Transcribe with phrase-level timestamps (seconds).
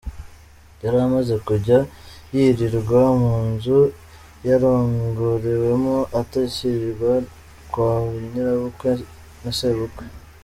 [0.83, 1.79] Yari amaze kujya
[2.33, 3.79] yirirwa mu nzu
[4.47, 7.11] yarongorewemo, atakirirwa
[7.71, 7.89] kwa
[8.31, 8.89] nyirabukwe
[9.43, 10.05] na sebukwe.